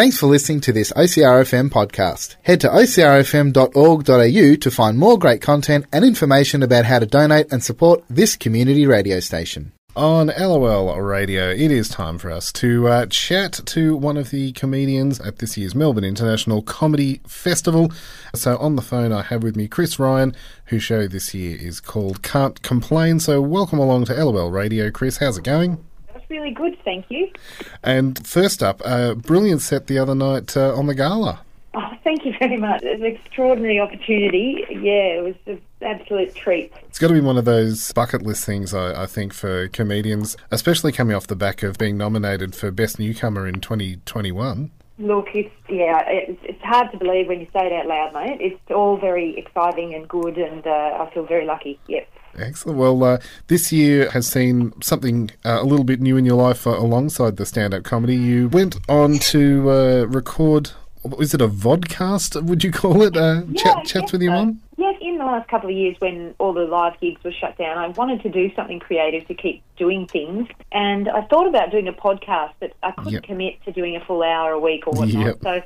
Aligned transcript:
Thanks 0.00 0.16
for 0.16 0.28
listening 0.28 0.62
to 0.62 0.72
this 0.72 0.94
OCRFM 0.94 1.68
podcast. 1.68 2.36
Head 2.40 2.62
to 2.62 2.68
ocrfm.org.au 2.68 4.54
to 4.54 4.70
find 4.70 4.98
more 4.98 5.18
great 5.18 5.42
content 5.42 5.84
and 5.92 6.06
information 6.06 6.62
about 6.62 6.86
how 6.86 7.00
to 7.00 7.04
donate 7.04 7.52
and 7.52 7.62
support 7.62 8.02
this 8.08 8.34
community 8.34 8.86
radio 8.86 9.20
station. 9.20 9.72
On 9.94 10.28
LOL 10.28 10.98
Radio, 11.02 11.50
it 11.50 11.70
is 11.70 11.90
time 11.90 12.16
for 12.16 12.30
us 12.30 12.50
to 12.52 12.88
uh, 12.88 13.06
chat 13.10 13.60
to 13.66 13.94
one 13.94 14.16
of 14.16 14.30
the 14.30 14.52
comedians 14.52 15.20
at 15.20 15.36
this 15.36 15.58
year's 15.58 15.74
Melbourne 15.74 16.04
International 16.04 16.62
Comedy 16.62 17.20
Festival. 17.26 17.92
So 18.34 18.56
on 18.56 18.76
the 18.76 18.82
phone, 18.82 19.12
I 19.12 19.20
have 19.20 19.42
with 19.42 19.54
me 19.54 19.68
Chris 19.68 19.98
Ryan, 19.98 20.34
whose 20.64 20.82
show 20.82 21.08
this 21.08 21.34
year 21.34 21.58
is 21.60 21.78
called 21.78 22.22
Can't 22.22 22.62
Complain. 22.62 23.20
So 23.20 23.42
welcome 23.42 23.78
along 23.78 24.06
to 24.06 24.14
LOL 24.14 24.50
Radio, 24.50 24.90
Chris. 24.90 25.18
How's 25.18 25.36
it 25.36 25.44
going? 25.44 25.84
Really 26.30 26.52
good, 26.52 26.78
thank 26.84 27.06
you. 27.10 27.30
And 27.82 28.26
first 28.26 28.62
up, 28.62 28.80
a 28.84 29.14
brilliant 29.14 29.60
set 29.60 29.86
the 29.88 29.98
other 29.98 30.14
night 30.14 30.56
uh, 30.56 30.74
on 30.74 30.86
the 30.86 30.94
gala. 30.94 31.40
Oh, 31.72 31.90
thank 32.02 32.24
you 32.24 32.34
very 32.38 32.56
much. 32.56 32.82
It's 32.82 33.00
an 33.00 33.06
extraordinary 33.06 33.78
opportunity. 33.78 34.64
Yeah, 34.70 35.18
it 35.18 35.24
was 35.24 35.34
an 35.46 35.60
absolute 35.82 36.34
treat. 36.34 36.72
It's 36.88 36.98
got 36.98 37.08
to 37.08 37.14
be 37.14 37.20
one 37.20 37.38
of 37.38 37.44
those 37.44 37.92
bucket 37.92 38.22
list 38.22 38.44
things, 38.44 38.74
I, 38.74 39.02
I, 39.02 39.06
think, 39.06 39.32
for 39.32 39.68
comedians, 39.68 40.36
especially 40.50 40.90
coming 40.90 41.14
off 41.14 41.28
the 41.28 41.36
back 41.36 41.62
of 41.62 41.78
being 41.78 41.96
nominated 41.96 42.54
for 42.54 42.70
Best 42.70 42.98
Newcomer 42.98 43.46
in 43.46 43.60
2021. 43.60 44.70
Look, 44.98 45.28
it's 45.32 45.54
yeah, 45.68 46.02
it's, 46.08 46.38
it's 46.42 46.62
hard 46.62 46.92
to 46.92 46.98
believe 46.98 47.28
when 47.28 47.40
you 47.40 47.46
say 47.54 47.66
it 47.66 47.72
out 47.72 47.86
loud, 47.86 48.12
mate. 48.12 48.38
It's 48.40 48.60
all 48.70 48.98
very 48.98 49.38
exciting 49.38 49.94
and 49.94 50.06
good, 50.06 50.36
and 50.36 50.66
uh, 50.66 50.70
I 51.00 51.10
feel 51.14 51.24
very 51.24 51.46
lucky. 51.46 51.78
Yep. 51.86 52.06
Excellent. 52.38 52.78
Well, 52.78 53.02
uh, 53.02 53.18
this 53.48 53.72
year 53.72 54.10
has 54.10 54.28
seen 54.28 54.72
something 54.82 55.30
uh, 55.44 55.58
a 55.60 55.64
little 55.64 55.84
bit 55.84 56.00
new 56.00 56.16
in 56.16 56.24
your 56.24 56.36
life 56.36 56.66
uh, 56.66 56.70
alongside 56.70 57.36
the 57.36 57.46
stand 57.46 57.74
up 57.74 57.82
comedy. 57.82 58.16
You 58.16 58.48
went 58.48 58.76
on 58.88 59.18
to 59.18 59.70
uh, 59.70 60.04
record, 60.06 60.70
is 61.18 61.34
it 61.34 61.40
a 61.40 61.48
vodcast, 61.48 62.40
would 62.42 62.62
you 62.62 62.70
call 62.72 63.02
it? 63.02 63.16
Uh, 63.16 63.42
yeah, 63.48 63.62
chat, 63.62 63.84
chats 63.84 64.12
with 64.12 64.22
your 64.22 64.32
so. 64.32 64.44
mum? 64.44 64.60
Yes, 64.76 64.96
in 65.02 65.18
the 65.18 65.24
last 65.24 65.48
couple 65.50 65.68
of 65.68 65.76
years 65.76 65.96
when 65.98 66.34
all 66.38 66.54
the 66.54 66.62
live 66.64 66.98
gigs 67.00 67.22
were 67.22 67.32
shut 67.32 67.58
down, 67.58 67.76
I 67.76 67.88
wanted 67.88 68.22
to 68.22 68.30
do 68.30 68.50
something 68.54 68.78
creative 68.80 69.26
to 69.28 69.34
keep 69.34 69.62
doing 69.76 70.06
things. 70.06 70.48
And 70.72 71.08
I 71.08 71.22
thought 71.22 71.46
about 71.46 71.70
doing 71.70 71.88
a 71.88 71.92
podcast, 71.92 72.52
but 72.60 72.72
I 72.82 72.92
couldn't 72.92 73.12
Yep. 73.12 73.22
commit 73.24 73.64
to 73.64 73.72
doing 73.72 73.96
a 73.96 74.04
full 74.04 74.22
hour 74.22 74.52
a 74.52 74.58
week 74.58 74.86
or 74.86 74.92
whatnot. 74.92 75.26
Yep. 75.26 75.38
So 75.42 75.62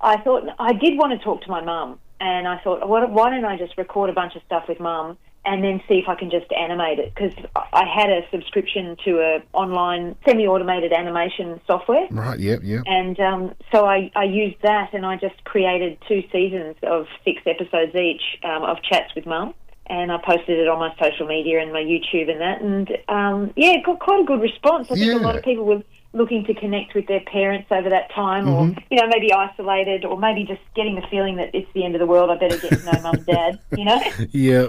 I 0.00 0.16
thought 0.22 0.48
I 0.58 0.72
did 0.72 0.98
want 0.98 1.12
to 1.16 1.24
talk 1.24 1.42
to 1.42 1.50
my 1.50 1.62
mum. 1.62 2.00
And 2.20 2.48
I 2.48 2.58
thought, 2.58 2.88
why 2.88 3.04
why 3.04 3.30
don't 3.30 3.44
I 3.44 3.56
just 3.56 3.78
record 3.78 4.10
a 4.10 4.12
bunch 4.12 4.34
of 4.34 4.42
stuff 4.42 4.64
with 4.68 4.80
mum 4.80 5.16
and 5.48 5.64
then 5.64 5.80
see 5.88 5.94
if 5.94 6.08
I 6.08 6.14
can 6.14 6.30
just 6.30 6.52
animate 6.52 6.98
it? 6.98 7.14
Because 7.14 7.32
I 7.72 7.84
had 7.86 8.10
a 8.10 8.20
subscription 8.30 8.96
to 9.06 9.18
a 9.20 9.42
online 9.54 10.14
semi-automated 10.26 10.92
animation 10.92 11.58
software. 11.66 12.06
Right, 12.10 12.38
yep, 12.38 12.60
yep. 12.62 12.82
And 12.86 13.18
um, 13.18 13.54
so 13.72 13.86
I, 13.86 14.10
I 14.14 14.24
used 14.24 14.60
that 14.62 14.92
and 14.92 15.06
I 15.06 15.16
just 15.16 15.42
created 15.44 15.96
two 16.06 16.22
seasons 16.30 16.76
of 16.82 17.06
six 17.24 17.40
episodes 17.46 17.94
each 17.94 18.22
um, 18.44 18.62
of 18.62 18.82
chats 18.82 19.14
with 19.14 19.24
mum. 19.24 19.54
And 19.86 20.12
I 20.12 20.18
posted 20.18 20.58
it 20.58 20.68
on 20.68 20.78
my 20.78 20.94
social 21.02 21.26
media 21.26 21.62
and 21.62 21.72
my 21.72 21.80
YouTube 21.80 22.30
and 22.30 22.42
that. 22.42 22.60
And 22.60 22.90
um, 23.08 23.54
yeah, 23.56 23.70
it 23.70 23.86
got 23.86 24.00
quite 24.00 24.20
a 24.20 24.24
good 24.24 24.42
response. 24.42 24.90
I 24.90 24.96
think 24.96 25.14
a 25.14 25.24
lot 25.24 25.34
of 25.34 25.42
people 25.42 25.64
were 25.64 25.82
looking 26.14 26.42
to 26.46 26.54
connect 26.54 26.94
with 26.94 27.06
their 27.06 27.20
parents 27.20 27.68
over 27.70 27.90
that 27.90 28.10
time 28.12 28.48
or, 28.48 28.64
Mm-hmm. 28.64 28.78
you 28.90 29.00
know, 29.00 29.06
maybe 29.08 29.30
isolated 29.32 30.04
or 30.06 30.18
maybe 30.18 30.42
just 30.44 30.60
getting 30.74 30.94
the 30.94 31.06
feeling 31.10 31.36
that 31.36 31.54
it's 31.54 31.70
the 31.74 31.84
end 31.84 31.94
of 31.94 31.98
the 31.98 32.06
world. 32.06 32.30
I 32.30 32.36
better 32.36 32.56
get 32.58 32.78
to 32.78 32.84
know 32.84 33.00
mum 33.02 33.14
and 33.16 33.26
dad, 33.26 33.58
you 33.76 33.84
know? 33.84 34.00
Yeah. 34.32 34.68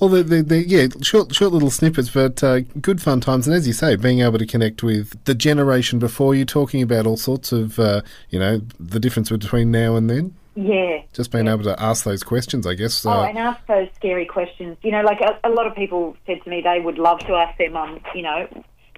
Well, 0.00 0.10
the, 0.10 0.22
the, 0.24 0.42
the, 0.42 0.66
yeah, 0.66 0.88
short, 1.02 1.34
short 1.34 1.52
little 1.52 1.70
snippets, 1.70 2.10
but 2.10 2.42
uh, 2.42 2.60
good 2.80 3.00
fun 3.00 3.20
times. 3.20 3.46
And 3.46 3.54
as 3.54 3.66
you 3.66 3.72
say, 3.72 3.94
being 3.96 4.20
able 4.20 4.38
to 4.38 4.46
connect 4.46 4.82
with 4.82 5.16
the 5.24 5.34
generation 5.34 5.98
before 6.00 6.34
you, 6.34 6.44
talking 6.44 6.82
about 6.82 7.06
all 7.06 7.16
sorts 7.16 7.52
of, 7.52 7.78
uh, 7.78 8.02
you 8.30 8.38
know, 8.38 8.60
the 8.80 8.98
difference 8.98 9.30
between 9.30 9.70
now 9.70 9.94
and 9.96 10.10
then. 10.10 10.34
yeah. 10.56 11.00
Just 11.12 11.30
being 11.30 11.46
able 11.48 11.62
to 11.64 11.80
ask 11.80 12.04
those 12.04 12.22
questions, 12.22 12.66
I 12.66 12.74
guess. 12.74 13.06
Oh, 13.06 13.10
Uh, 13.10 13.26
and 13.28 13.38
ask 13.38 13.64
those 13.66 13.88
scary 13.94 14.26
questions. 14.26 14.76
You 14.82 14.90
know, 14.90 15.02
like 15.02 15.20
a, 15.20 15.38
a 15.44 15.50
lot 15.50 15.66
of 15.66 15.74
people 15.76 16.16
said 16.26 16.42
to 16.42 16.50
me, 16.50 16.60
they 16.60 16.80
would 16.80 16.98
love 16.98 17.20
to 17.20 17.34
ask 17.34 17.56
their 17.56 17.70
mum, 17.70 18.00
you 18.14 18.22
know, 18.22 18.46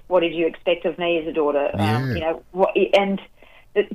what 0.09 0.19
did 0.19 0.33
you 0.33 0.45
expect 0.45 0.83
of 0.85 0.97
me 0.97 1.17
as 1.19 1.27
a 1.27 1.31
daughter? 1.31 1.69
Yeah. 1.73 1.97
Um, 1.97 2.09
you 2.15 2.19
know, 2.19 2.43
what, 2.51 2.75
and 2.93 3.21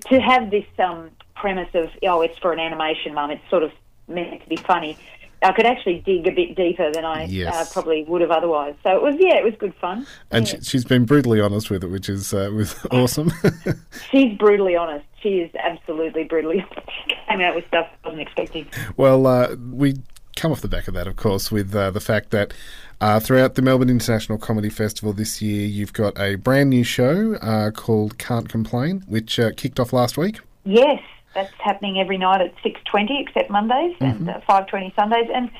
to 0.09 0.21
have 0.21 0.51
this 0.51 0.65
um, 0.79 1.11
premise 1.37 1.69
of, 1.75 1.91
oh, 2.05 2.23
it's 2.23 2.39
for 2.39 2.53
an 2.53 2.59
animation, 2.61 3.13
mum, 3.15 3.31
it's 3.31 3.43
sort 3.51 3.63
of 3.63 3.73
meant 4.09 4.41
to 4.43 4.49
be 4.49 4.57
funny. 4.57 4.97
I 5.43 5.53
could 5.53 5.67
actually 5.67 5.99
dig 6.07 6.27
a 6.27 6.31
bit 6.31 6.55
deeper 6.57 6.91
than 6.91 7.05
I 7.05 7.25
Yes. 7.25 7.55
uh, 7.55 7.71
probably 7.75 8.05
would 8.05 8.23
have 8.23 8.31
otherwise. 8.31 8.75
So 8.83 8.97
it 8.97 9.03
was, 9.03 9.17
yeah, 9.19 9.35
it 9.37 9.45
was 9.45 9.53
good 9.59 9.75
fun. 9.75 10.07
and 10.31 10.47
Yeah. 10.49 10.55
she, 10.61 10.65
she's 10.65 10.85
been 10.87 11.05
brutally 11.05 11.39
honest 11.41 11.69
with 11.69 11.85
it, 11.85 11.89
which 11.89 12.09
is 12.09 12.33
uh, 12.33 12.49
was 12.55 12.75
awesome. 12.91 13.31
She's 14.11 14.39
brutally 14.39 14.75
honest. 14.75 15.05
She 15.23 15.41
is 15.41 15.55
absolutely 15.57 16.25
brutally 16.25 16.61
honest. 16.63 16.89
She 17.09 17.15
came 17.29 17.41
out 17.43 17.55
with 17.57 17.67
stuff 17.67 17.89
I 18.05 18.09
wasn't 18.09 18.23
expecting. 18.23 18.67
well, 18.97 19.27
uh, 19.27 19.55
we 19.71 19.97
come 20.37 20.53
off 20.53 20.61
the 20.61 20.69
back 20.69 20.89
of 20.89 20.95
that, 20.95 21.07
of 21.07 21.17
course, 21.17 21.51
with 21.51 21.75
uh, 21.75 21.91
the 21.91 22.01
fact 22.01 22.31
that 22.31 22.53
uh, 23.01 23.21
throughout 23.21 23.55
the 23.55 23.63
Melbourne 23.63 23.91
International 23.91 24.39
Comedy 24.39 24.71
Festival 24.71 25.13
this 25.13 25.43
year, 25.43 25.67
you've 25.67 25.93
got 25.93 26.19
a 26.19 26.37
brand 26.37 26.71
new 26.71 26.85
show 26.85 27.35
uh, 27.37 27.71
called 27.71 28.19
Can't 28.19 28.49
Complain, 28.49 29.05
which 29.09 29.39
uh, 29.39 29.51
kicked 29.57 29.79
off 29.81 29.93
last 29.93 30.17
week. 30.17 30.41
Yes, 30.65 31.03
that's 31.35 31.53
happening 31.59 31.99
every 31.99 32.19
night 32.19 32.41
at 32.41 32.55
six 32.63 32.81
twenty, 32.91 33.21
except 33.21 33.51
Mondays 33.51 33.97
and 34.01 34.31
uh, 34.31 34.41
five 34.47 34.67
twenty 34.67 34.93
Sundays. 34.97 35.29
And 35.35 35.51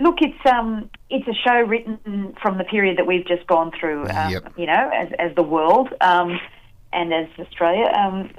look, 0.00 0.16
it's 0.20 0.46
um, 0.46 0.88
it's 1.10 1.26
a 1.28 1.34
show 1.34 1.60
written 1.60 2.34
from 2.40 2.58
the 2.58 2.64
period 2.64 2.96
that 2.98 3.06
we've 3.06 3.26
just 3.26 3.46
gone 3.46 3.72
through. 3.78 4.04
Um, 4.08 4.30
Yep. 4.32 4.52
You 4.56 4.66
know, 4.66 4.90
as 4.94 5.08
as 5.18 5.34
the 5.34 5.42
world 5.42 5.92
um, 6.00 6.38
and 6.92 7.12
as 7.12 7.26
Australia. 7.38 7.86
Um, 7.92 8.30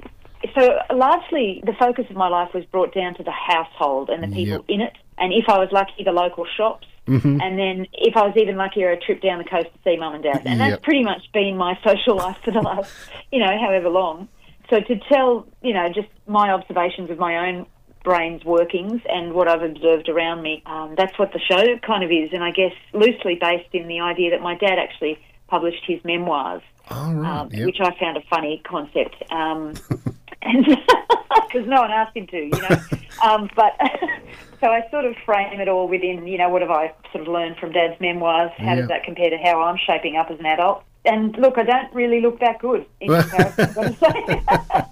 so 0.54 0.78
largely, 0.92 1.62
the 1.66 1.74
focus 1.78 2.06
of 2.10 2.16
my 2.16 2.28
life 2.28 2.54
was 2.54 2.64
brought 2.66 2.94
down 2.94 3.14
to 3.16 3.22
the 3.22 3.32
household 3.32 4.08
and 4.08 4.22
the 4.22 4.28
people 4.28 4.58
Yep. 4.58 4.64
in 4.68 4.80
it. 4.80 4.96
And 5.20 5.32
if 5.32 5.48
I 5.48 5.58
was 5.58 5.68
lucky, 5.72 6.04
the 6.04 6.12
local 6.12 6.46
shops. 6.56 6.86
Mm-hmm. 7.06 7.40
And 7.40 7.58
then, 7.58 7.86
if 7.94 8.16
I 8.16 8.26
was 8.26 8.36
even 8.36 8.56
luckier, 8.56 8.90
a 8.90 9.00
trip 9.00 9.22
down 9.22 9.38
the 9.38 9.44
coast 9.44 9.68
to 9.72 9.78
see 9.82 9.96
mum 9.96 10.14
and 10.14 10.22
dad. 10.22 10.42
And 10.44 10.58
Yep. 10.60 10.70
that's 10.70 10.84
pretty 10.84 11.02
much 11.02 11.22
been 11.32 11.56
my 11.56 11.78
social 11.82 12.16
life 12.16 12.36
for 12.44 12.50
the 12.50 12.60
last, 12.60 12.92
you 13.32 13.38
know, 13.38 13.58
however 13.58 13.88
long. 13.88 14.28
So 14.68 14.80
to 14.80 14.98
tell, 15.08 15.46
you 15.62 15.72
know, 15.72 15.88
just 15.88 16.08
my 16.26 16.50
observations 16.50 17.08
of 17.10 17.18
my 17.18 17.48
own 17.48 17.64
brain's 18.04 18.44
workings 18.44 19.00
and 19.08 19.32
what 19.32 19.48
I've 19.48 19.62
observed 19.62 20.10
around 20.10 20.42
me, 20.42 20.62
um, 20.66 20.94
that's 20.98 21.18
what 21.18 21.32
the 21.32 21.40
show 21.40 21.78
kind 21.78 22.04
of 22.04 22.10
is. 22.10 22.30
And 22.34 22.44
I 22.44 22.50
guess 22.50 22.72
loosely 22.92 23.36
based 23.40 23.68
in 23.72 23.88
the 23.88 24.00
idea 24.00 24.30
that 24.32 24.42
my 24.42 24.54
dad 24.54 24.78
actually 24.78 25.18
published 25.48 25.84
his 25.86 26.04
memoirs, 26.04 26.60
All 26.90 27.14
right. 27.14 27.40
um, 27.40 27.48
yep. 27.52 27.64
which 27.64 27.78
I 27.80 27.98
found 27.98 28.18
a 28.18 28.22
funny 28.28 28.60
concept. 28.68 29.16
Um, 29.32 29.72
because 31.48 31.66
no 31.66 31.80
one 31.82 31.90
asked 31.90 32.16
him 32.16 32.26
to, 32.28 32.36
you 32.36 32.50
know. 32.50 32.80
um, 33.24 33.48
but 33.56 33.72
so 34.60 34.66
I 34.68 34.82
sort 34.90 35.04
of 35.04 35.14
frame 35.24 35.60
it 35.60 35.68
all 35.68 35.88
within, 35.88 36.26
you 36.26 36.38
know, 36.38 36.48
what 36.48 36.62
have 36.62 36.70
I 36.70 36.92
sort 37.12 37.22
of 37.26 37.28
learned 37.32 37.56
from 37.58 37.72
Dad's 37.72 38.00
memoirs? 38.00 38.50
How 38.58 38.64
Yeah. 38.74 38.74
does 38.76 38.88
that 38.88 39.04
compare 39.04 39.30
to 39.30 39.38
how 39.38 39.60
I'm 39.62 39.76
shaping 39.86 40.16
up 40.16 40.30
as 40.30 40.38
an 40.38 40.46
adult? 40.46 40.82
And 41.04 41.36
look, 41.38 41.56
I 41.58 41.62
don't 41.62 41.92
really 41.94 42.20
look 42.20 42.40
that 42.40 42.58
good 42.58 42.84
in 43.00 43.08
comparison. 43.12 43.64
I've 43.68 43.74
got 43.74 43.82
to 43.84 44.84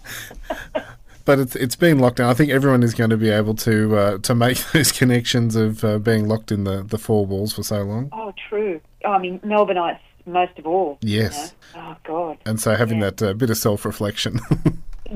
say. 0.72 0.82
But 1.24 1.40
it's 1.40 1.56
it's 1.56 1.74
been 1.74 1.98
locked 1.98 2.18
down. 2.18 2.30
I 2.30 2.34
think 2.34 2.52
everyone 2.52 2.84
is 2.84 2.94
going 2.94 3.10
to 3.10 3.16
be 3.16 3.30
able 3.30 3.54
to 3.56 3.96
uh, 3.96 4.18
to 4.18 4.34
make 4.34 4.58
those 4.72 4.92
connections 4.92 5.56
of 5.56 5.82
uh, 5.84 5.98
being 5.98 6.28
locked 6.28 6.52
in 6.52 6.62
the, 6.62 6.84
the 6.84 6.98
four 6.98 7.26
walls 7.26 7.52
for 7.52 7.64
so 7.64 7.82
long. 7.82 8.10
oh, 8.12 8.32
true. 8.48 8.80
Oh, 9.04 9.10
I 9.10 9.18
mean, 9.18 9.40
Melbourneites 9.40 9.98
most 10.24 10.56
of 10.58 10.66
all. 10.68 10.98
you 11.02 11.18
Yes. 11.22 11.52
know. 11.74 11.80
Oh 11.80 11.96
God. 12.04 12.38
And 12.46 12.60
so 12.60 12.76
having 12.76 12.98
Yeah. 13.00 13.10
that 13.10 13.22
uh, 13.30 13.32
bit 13.34 13.50
of 13.50 13.56
self 13.58 13.84
reflection. 13.84 14.38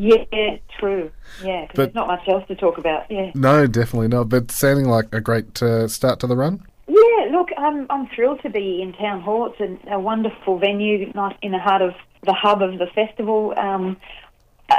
Yeah, 0.00 0.56
true. 0.78 1.11
Yeah, 1.44 1.62
because 1.62 1.77
But- 1.77 1.77
there's 1.77 1.94
not 1.94 2.06
much 2.06 2.27
else 2.28 2.44
to 2.49 2.55
talk 2.55 2.78
about. 2.78 3.11
Yeah. 3.11 3.31
no, 3.34 3.66
definitely 3.66 4.09
not. 4.09 4.28
But 4.28 4.50
sounding 4.50 4.87
like 4.87 5.15
a 5.15 5.21
great 5.21 5.62
uh, 5.62 5.88
start 5.88 6.21
to 6.21 6.27
the 6.27 6.37
run. 6.37 6.62
Yeah, 6.88 7.28
look, 7.31 7.49
I'm 7.56 7.87
I'm 7.91 8.09
thrilled 8.09 8.41
to 8.43 8.50
be 8.50 8.83
in 8.83 8.93
Town 8.94 9.21
Hall. 9.21 9.53
It's 9.53 9.61
a, 9.87 9.94
a 9.94 10.00
wonderful 10.00 10.59
venue, 10.59 11.12
nice 11.15 11.37
in 11.43 11.53
the 11.53 11.59
heart 11.59 11.83
of 11.83 11.93
the 12.25 12.33
hub 12.33 12.62
of 12.62 12.78
the 12.78 12.87
festival. 12.94 13.55
Um, 13.56 13.97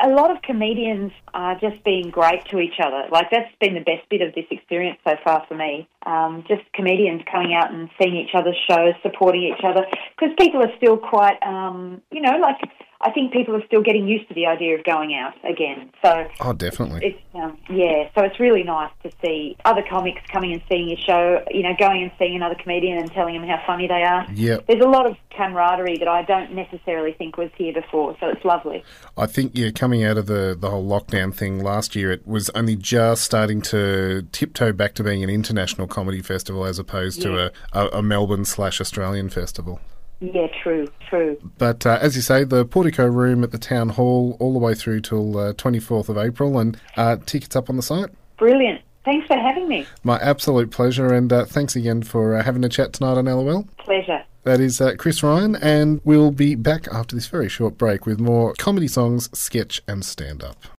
a 0.03 0.09
lot 0.09 0.31
of 0.31 0.41
comedians 0.41 1.11
are 1.33 1.55
just 1.59 1.83
being 1.83 2.09
great 2.09 2.45
to 2.45 2.59
each 2.59 2.79
other. 2.83 3.03
Like 3.11 3.29
that's 3.31 3.53
been 3.59 3.73
the 3.75 3.81
best 3.81 4.07
bit 4.09 4.21
of 4.21 4.33
this 4.35 4.45
experience 4.49 4.99
so 5.07 5.15
far 5.23 5.45
for 5.47 5.55
me. 5.55 5.87
Um, 6.05 6.43
just 6.47 6.61
comedians 6.73 7.21
coming 7.31 7.53
out 7.53 7.71
and 7.71 7.89
seeing 8.01 8.15
each 8.15 8.33
other's 8.33 8.57
shows, 8.67 8.93
supporting 9.03 9.43
each 9.43 9.63
other, 9.63 9.85
because 10.17 10.33
people 10.39 10.61
are 10.61 10.75
still 10.77 10.97
quite, 10.97 11.37
um, 11.45 12.01
you 12.11 12.21
know, 12.21 12.37
like 12.37 12.57
I 13.03 13.11
think 13.11 13.33
people 13.33 13.55
are 13.55 13.65
still 13.65 13.81
getting 13.81 14.07
used 14.07 14.27
to 14.29 14.33
the 14.33 14.45
idea 14.45 14.77
of 14.77 14.83
going 14.83 15.15
out 15.15 15.33
again. 15.43 15.91
So 16.03 16.27
Oh, 16.39 16.53
definitely. 16.53 17.01
it's 17.03 17.19
um, 17.33 17.57
yeah, 17.69 18.09
so 18.15 18.23
it's 18.23 18.39
really 18.39 18.63
nice 18.63 18.91
to 19.03 19.11
see 19.23 19.57
other 19.65 19.83
comics 19.89 20.21
coming 20.31 20.53
and 20.53 20.61
seeing 20.69 20.87
your 20.89 20.97
show. 20.97 21.43
You 21.49 21.63
know, 21.63 21.73
going 21.79 22.03
and 22.03 22.11
seeing 22.19 22.35
another 22.35 22.55
comedian 22.61 22.97
and 22.97 23.11
telling 23.11 23.39
them 23.39 23.47
how 23.47 23.61
funny 23.65 23.87
they 23.87 24.03
are. 24.03 24.25
Yep. 24.33 24.65
There's 24.67 24.83
a 24.83 24.87
lot 24.87 25.05
of 25.05 25.15
camaraderie 25.35 25.97
that 25.97 26.07
I 26.07 26.23
don't 26.23 26.53
necessarily 26.53 27.13
think 27.13 27.37
was 27.37 27.49
here 27.57 27.73
before, 27.73 28.15
so 28.19 28.27
it's 28.27 28.43
lovely. 28.45 28.83
I 29.17 29.25
think 29.25 29.53
yeah, 29.55 29.71
coming 29.71 30.03
out 30.03 30.17
of 30.17 30.27
the 30.27 30.55
the 30.59 30.69
whole 30.69 30.87
lockdown 30.87 31.33
thing 31.33 31.59
last 31.63 31.95
year, 31.95 32.11
it 32.11 32.27
was 32.27 32.49
only 32.51 32.75
just 32.75 33.23
starting 33.23 33.61
to 33.63 34.27
tiptoe 34.31 34.73
back 34.73 34.93
to 34.95 35.03
being 35.03 35.23
an 35.23 35.29
international 35.29 35.87
comedy 35.91 36.21
festival 36.21 36.65
as 36.65 36.79
opposed 36.79 37.19
Yeah. 37.23 37.23
to 37.31 37.51
a, 37.73 37.79
a, 37.85 37.87
a 37.99 38.01
Melbourne 38.01 38.45
slash 38.45 38.81
Australian 38.81 39.29
festival. 39.29 39.79
Yeah, 40.19 40.47
true, 40.63 40.87
true. 41.09 41.37
But 41.57 41.85
uh, 41.85 41.97
as 42.01 42.15
you 42.15 42.21
say, 42.21 42.43
the 42.43 42.63
Portico 42.65 43.05
Room 43.07 43.43
at 43.43 43.51
the 43.51 43.57
Town 43.57 43.89
Hall 43.89 44.37
all 44.39 44.53
the 44.53 44.59
way 44.59 44.73
through 44.75 45.01
till 45.01 45.37
uh, 45.37 45.53
24th 45.53 46.09
of 46.09 46.17
April, 46.17 46.59
and 46.59 46.77
uh, 46.95 47.17
tickets 47.25 47.55
up 47.55 47.69
on 47.71 47.75
the 47.75 47.81
site. 47.81 48.09
Brilliant. 48.37 48.81
Thanks 49.03 49.25
for 49.25 49.35
having 49.35 49.67
me. 49.67 49.87
My 50.03 50.19
absolute 50.19 50.69
pleasure, 50.69 51.11
and 51.11 51.33
uh, 51.33 51.45
thanks 51.45 51.75
again 51.75 52.03
for 52.03 52.35
uh, 52.35 52.43
having 52.43 52.63
a 52.63 52.69
chat 52.69 52.93
tonight 52.93 53.17
on 53.17 53.25
LOL. 53.25 53.67
Pleasure. 53.79 54.23
That 54.43 54.59
is 54.59 54.79
uh, 54.79 54.93
Chris 54.95 55.23
Ryan, 55.23 55.55
and 55.55 56.01
we'll 56.03 56.31
be 56.31 56.53
back 56.53 56.87
after 56.91 57.15
this 57.15 57.25
very 57.27 57.49
short 57.49 57.79
break 57.79 58.05
with 58.05 58.19
more 58.19 58.53
comedy 58.59 58.87
songs, 58.87 59.27
sketch, 59.37 59.81
and 59.87 60.05
stand 60.05 60.43
up. 60.43 60.55